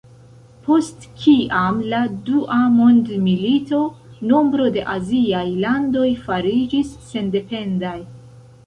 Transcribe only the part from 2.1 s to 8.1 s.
dua mondmilito, nombro de aziaj landoj fariĝis sendependaj.